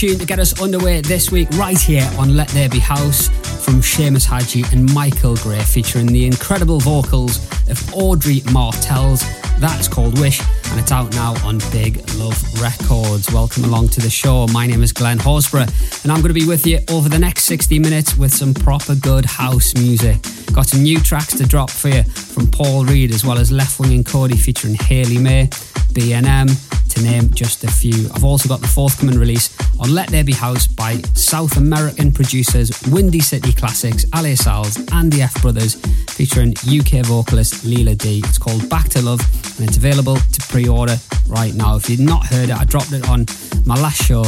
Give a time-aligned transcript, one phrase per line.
[0.00, 3.28] Tune to get us underway this week, right here on Let There Be House
[3.62, 7.36] from Seamus Haji and Michael Gray, featuring the incredible vocals
[7.68, 9.22] of Audrey Martells.
[9.58, 13.30] That's called Wish, and it's out now on Big Love Records.
[13.30, 14.46] Welcome along to the show.
[14.46, 17.42] My name is Glen Horsborough, and I'm going to be with you over the next
[17.42, 20.16] 60 minutes with some proper good house music.
[20.54, 23.94] Got some new tracks to drop for you from Paul Reid, as well as Leftwing
[23.94, 25.48] and Kody featuring Hayley May,
[25.92, 26.48] BNM,
[26.88, 28.08] to name just a few.
[28.14, 32.70] I've also got the forthcoming release on Let There Be House by South American producers
[32.88, 35.74] Windy City Classics, Ale Salles, and the F Brothers,
[36.10, 38.22] featuring UK vocalist Leela D.
[38.24, 39.20] It's called Back to Love,
[39.58, 40.96] and it's available to pre order
[41.26, 41.76] right now.
[41.76, 43.26] If you've not heard it, I dropped it on
[43.64, 44.22] my last show.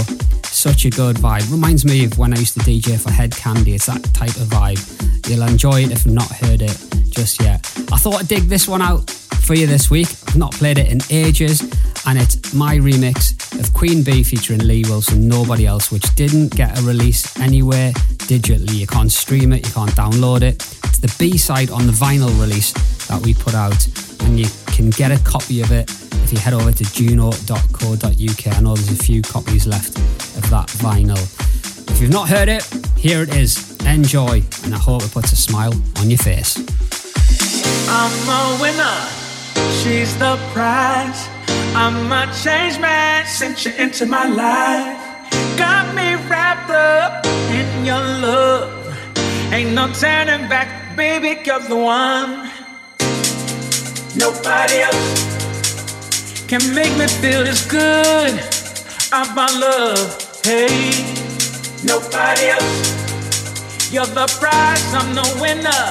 [0.53, 1.51] Such a good vibe.
[1.51, 3.75] Reminds me of when I used to DJ for Head Candy.
[3.75, 5.29] It's that type of vibe.
[5.29, 6.79] You'll enjoy it if not heard it
[7.09, 7.67] just yet.
[7.91, 10.09] I thought I'd dig this one out for you this week.
[10.29, 11.63] I've not played it in ages,
[12.07, 16.79] and it's my remix of Queen B featuring Lee Wilson, Nobody Else, which didn't get
[16.79, 17.93] a release anywhere
[18.29, 18.75] digitally.
[18.75, 20.57] You can't stream it, you can't download it.
[20.85, 22.73] It's the B side on the vinyl release
[23.09, 23.87] that we put out,
[24.23, 25.91] and you can get a copy of it
[26.25, 28.57] if you head over to juno.co.uk.
[28.57, 29.97] I know there's a few copies left
[30.39, 31.23] of that vinyl.
[31.91, 32.65] If you've not heard it,
[32.97, 33.77] here it is.
[33.87, 36.57] Enjoy, and I hope it puts a smile on your face.
[37.89, 38.99] I'm a winner.
[39.83, 41.29] She's the prize.
[41.75, 43.27] I'm a change man.
[43.27, 44.99] since you into my life.
[45.59, 48.97] Got me wrapped up in your love.
[49.53, 52.62] Ain't no turning back, baby, you're the one.
[54.15, 58.35] Nobody else can make me feel this good
[59.09, 60.41] about love.
[60.45, 60.69] Hey,
[61.83, 63.91] nobody else.
[63.91, 65.85] You're the prize, I'm the winner.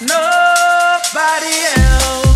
[0.00, 2.31] Nobody else.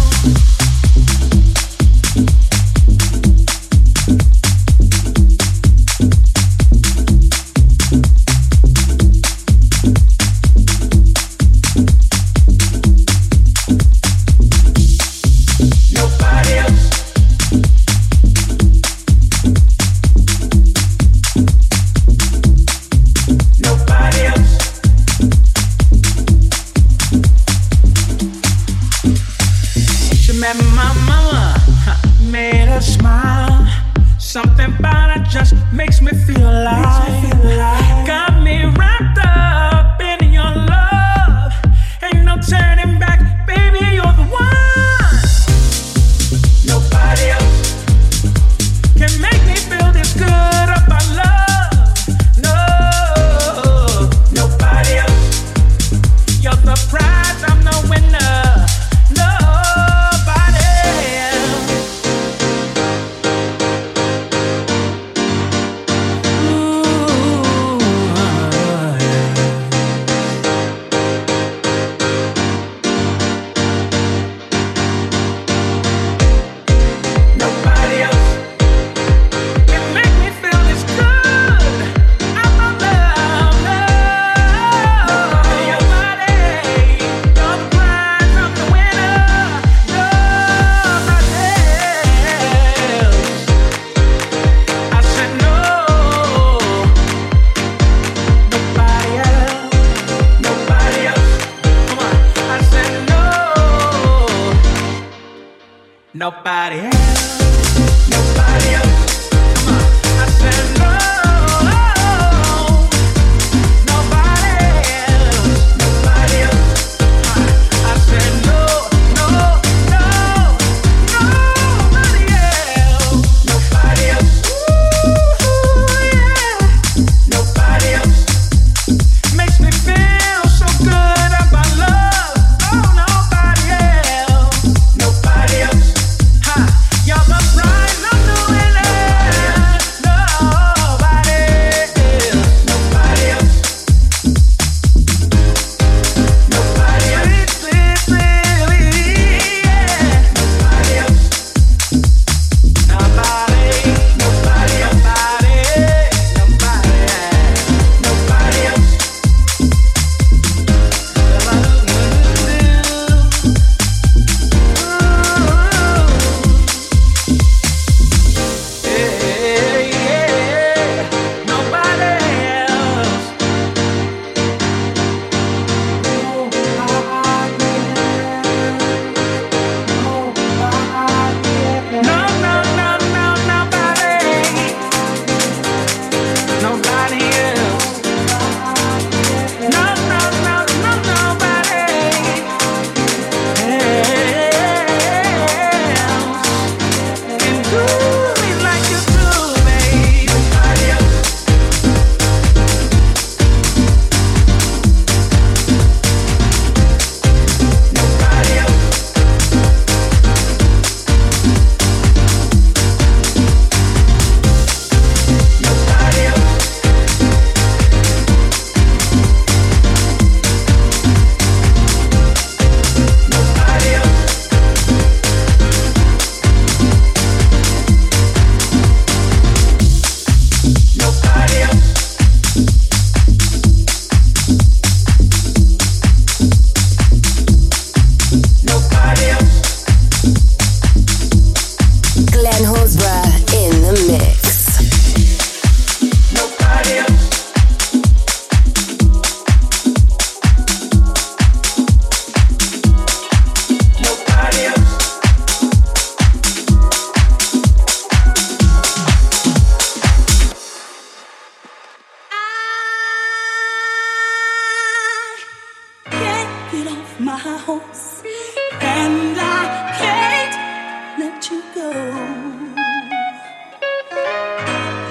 [35.38, 36.25] just makes me feel.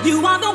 [0.06, 0.55] You are the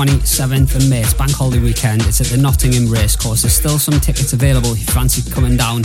[0.00, 1.02] 27th of May.
[1.02, 2.00] It's bank holiday weekend.
[2.06, 3.42] It's at the Nottingham Racecourse.
[3.42, 5.82] There's still some tickets available if you fancy coming down.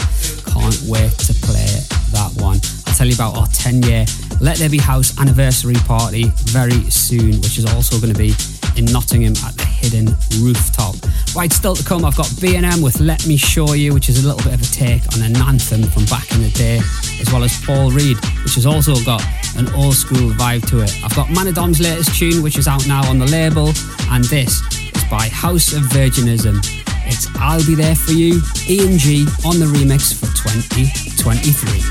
[0.48, 1.84] Can't wait to play
[2.16, 2.62] that one.
[2.88, 4.06] I'll tell you about our 10 year
[4.40, 8.32] Let There Be House anniversary party very soon, which is also going to be
[8.78, 10.08] in Nottingham at the Hidden
[10.40, 10.96] Rooftop.
[11.36, 14.26] Right, still to come, I've got BNM with Let Me Show You, which is a
[14.26, 16.78] little bit of a take on an anthem from back in the day,
[17.20, 19.22] as well as Paul Reid, which has also got
[19.58, 21.04] an old school vibe to it.
[21.04, 23.74] I've got Manodom's latest tune, which is out now on the label
[24.16, 24.62] and this
[24.96, 26.62] is by House of Virginism.
[27.06, 31.85] It's I'll Be There For You, Ian G on the remix for 2023.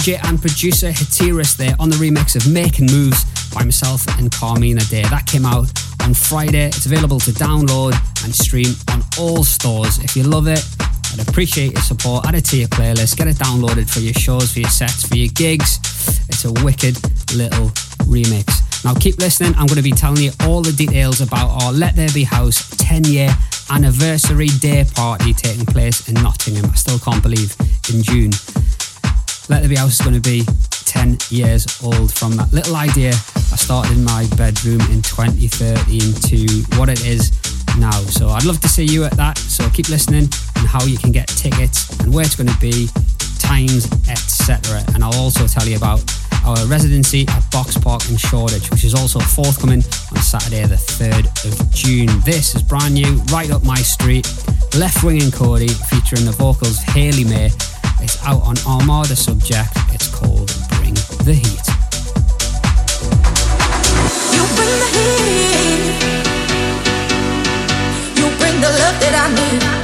[0.00, 3.22] DJ and producer Hatiras there on the remix of Making Moves
[3.52, 5.06] by myself and Karmina Dai.
[5.10, 5.70] That came out
[6.02, 6.68] on Friday.
[6.68, 7.92] It's available to download
[8.24, 9.98] and stream on all stores.
[9.98, 10.64] If you love it,
[11.12, 12.24] I'd appreciate your support.
[12.24, 15.16] Add it to your playlist, get it downloaded for your shows, for your sets, for
[15.16, 15.76] your gigs.
[16.30, 16.96] It's a wicked
[17.36, 17.68] little
[18.08, 18.84] remix.
[18.86, 19.52] Now keep listening.
[19.56, 22.70] I'm going to be telling you all the details about our Let There Be House
[22.78, 23.28] 10 year
[23.68, 26.70] anniversary day party taking place in Nottingham.
[26.70, 27.54] I still can't believe
[27.92, 28.30] in June.
[29.50, 33.10] Let There Be House is going to be 10 years old from that little idea
[33.10, 35.90] I started in my bedroom in 2013
[36.30, 37.34] to what it is
[37.76, 37.90] now.
[37.90, 39.38] So I'd love to see you at that.
[39.38, 42.86] So keep listening and how you can get tickets and where it's going to be,
[43.40, 44.84] times, etc.
[44.94, 45.98] And I'll also tell you about
[46.46, 49.82] our residency at Boxpark in Shoreditch, which is also forthcoming
[50.14, 52.06] on Saturday, the 3rd of June.
[52.24, 54.26] This is brand new, right up my street.
[54.78, 57.50] Leftwing and Kody featuring the vocals of Hayley May.
[58.02, 59.94] It's out on Armada Subjekt.
[59.94, 60.94] It's called Bring
[61.24, 61.66] the Heat.
[64.34, 66.00] You bring the heat.
[68.16, 69.79] You bring the love that I need.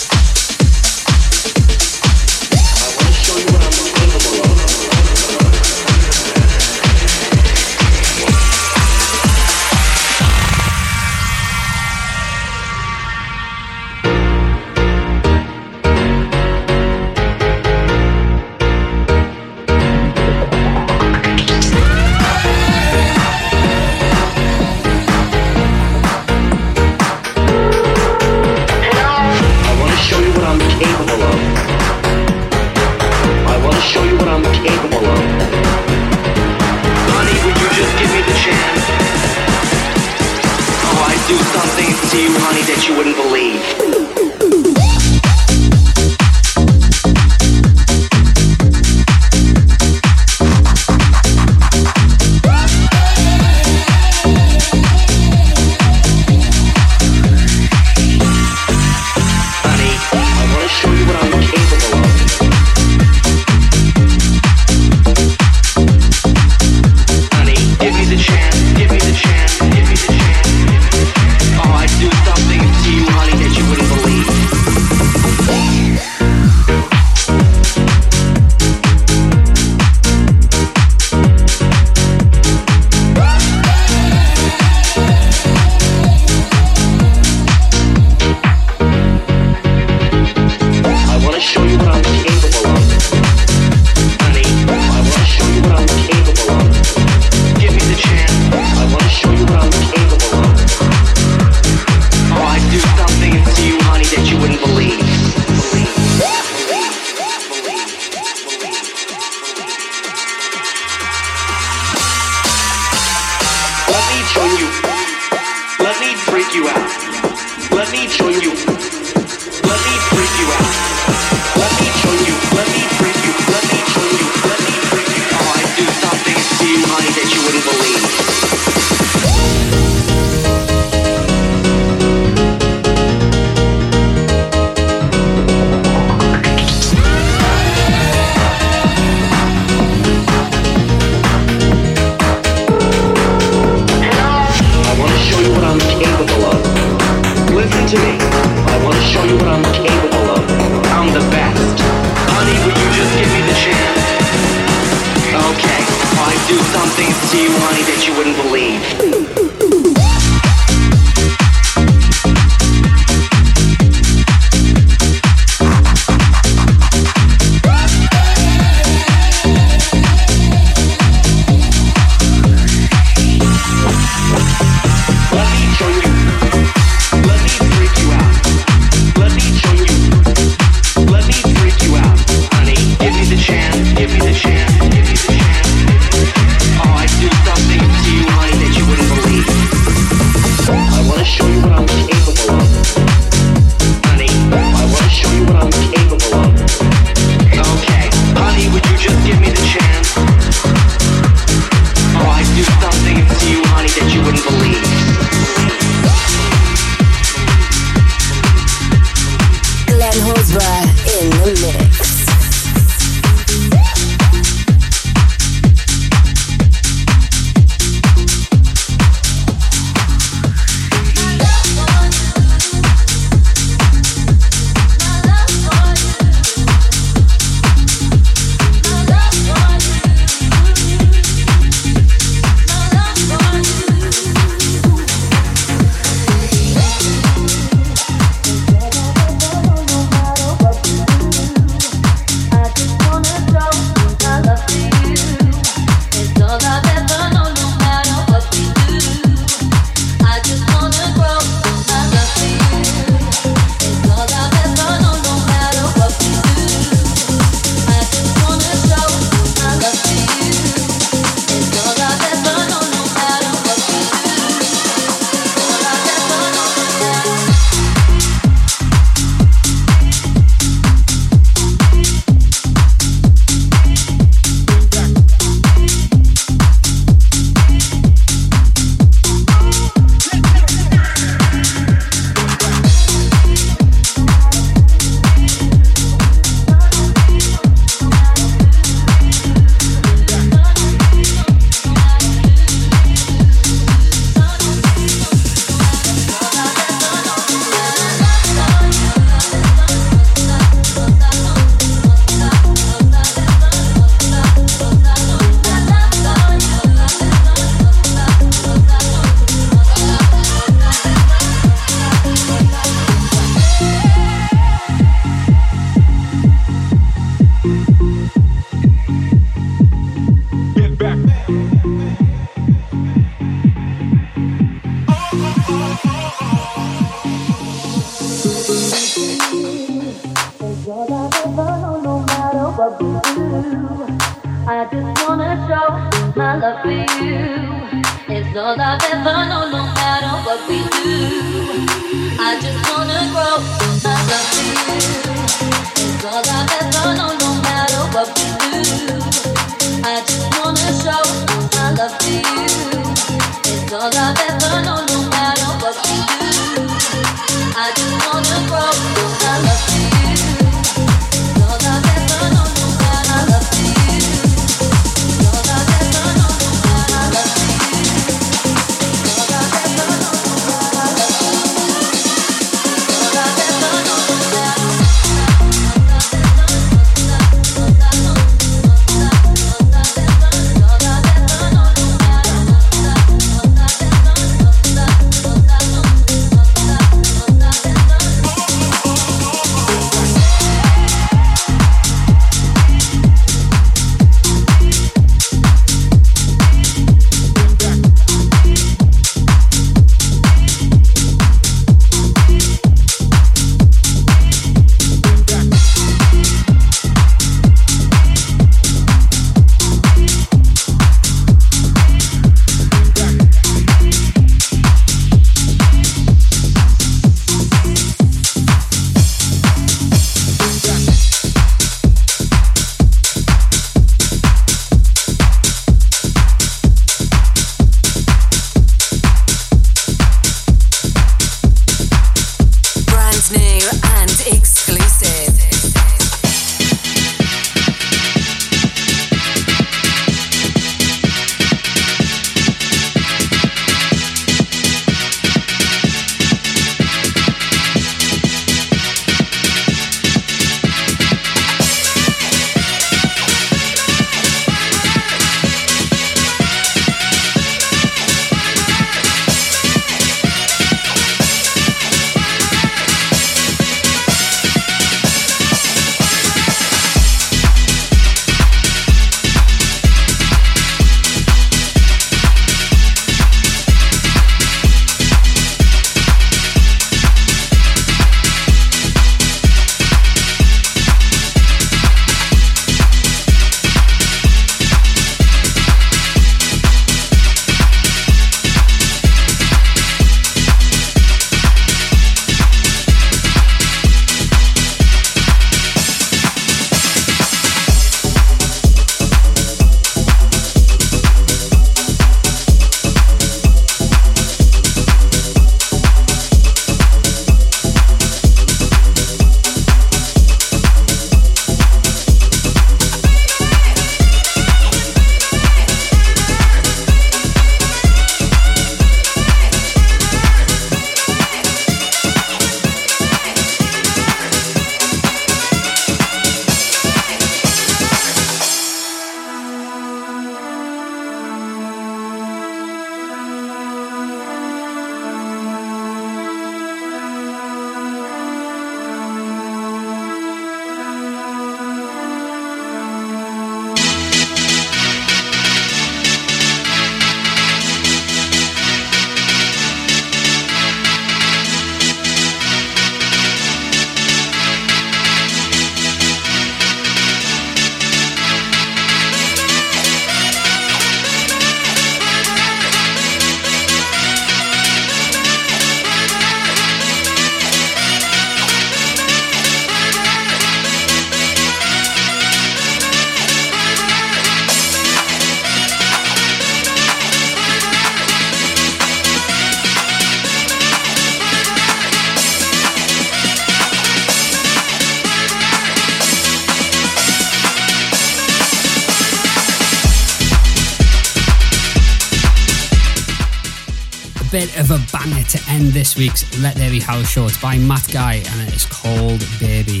[594.50, 597.46] Bit of a banger to end this week's Let There Be House show.
[597.46, 600.00] It's by Matt Guy and it is called Baby.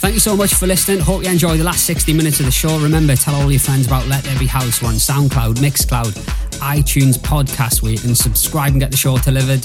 [0.00, 1.00] Thank you so much for listening.
[1.00, 2.78] Hope you enjoyed the last 60 minutes of the show.
[2.78, 4.82] Remember, tell all your friends about Let There Be House.
[4.82, 6.12] On SoundCloud, Mixcloud,
[6.60, 9.62] iTunes podcast you can subscribe and get the show delivered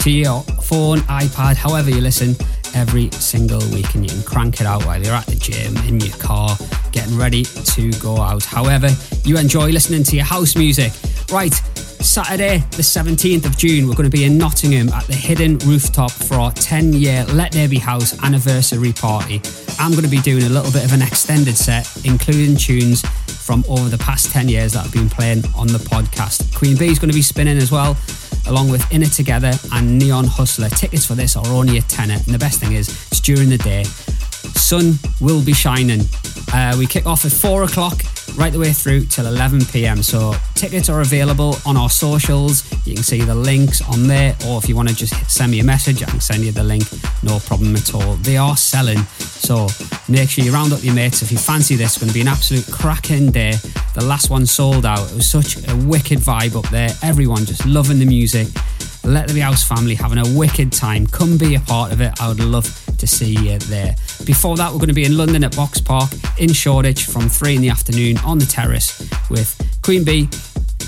[0.00, 2.34] to your phone, iPad, however you listen
[2.74, 3.94] every single week.
[3.94, 6.56] And you can crank it out while you're at the gym, in your car,
[6.92, 8.44] getting ready to go out.
[8.44, 8.88] However,
[9.24, 10.92] you enjoy listening to your house music.
[11.32, 11.54] Right,
[12.02, 16.10] Saturday, the 17th of June, we're going to be in Nottingham at the Hidden Rooftop
[16.10, 19.40] for our 10 year Let There Be House anniversary party.
[19.78, 23.02] I'm going to be doing a little bit of an extended set, including tunes
[23.50, 26.56] from over the past 10 years that I've been playing on the podcast.
[26.56, 27.94] Queen B is going to be spinning as well,
[28.46, 30.68] along with In It Together and Neon Hustler.
[30.68, 33.58] Tickets for this are only a tenner, and the best thing is, it's during the
[33.58, 33.84] day.
[34.56, 36.00] Sun will be shining.
[36.52, 38.02] Uh, we kick off at 4 o'clock
[38.36, 40.02] right the way through till 11 pm.
[40.02, 42.70] So tickets are available on our socials.
[42.86, 45.60] You can see the links on there, or if you want to just send me
[45.60, 46.84] a message, I can send you the link.
[47.22, 48.14] No problem at all.
[48.16, 49.68] They are selling, so
[50.08, 51.96] make sure you round up your mates if you fancy this.
[51.96, 53.54] It's going to be an absolute cracking day.
[53.94, 55.10] The last one sold out.
[55.10, 56.90] It was such a wicked vibe up there.
[57.02, 58.48] Everyone just loving the music.
[59.04, 61.06] Let the House family having a wicked time.
[61.06, 62.20] Come be a part of it.
[62.20, 62.66] I would love
[63.00, 63.96] to see you there.
[64.24, 67.62] Before that, we're going to be in London at Boxpark in Shoreditch from 3 in
[67.62, 70.28] the afternoon on the terrace with Queen B,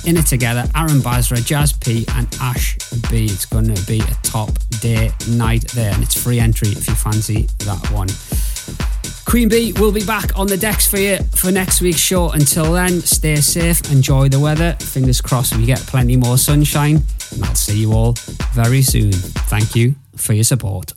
[0.07, 2.77] In It Together, Aaron Basra, Jazz P, and Ash
[3.11, 3.25] B.
[3.25, 4.51] It's going to be a top
[4.81, 8.09] day night there, and it's free entry if you fancy that one.
[9.25, 12.31] Queen B will be back on the decks for you for next week's show.
[12.31, 14.77] Until then, stay safe, enjoy the weather.
[14.81, 17.03] Fingers crossed we get plenty more sunshine,
[17.33, 18.15] and I'll see you all
[18.53, 19.13] very soon.
[19.13, 20.93] Thank you for your support.